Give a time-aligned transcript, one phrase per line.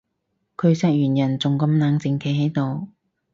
[0.57, 2.87] 佢殺完人仲咁冷靜企喺度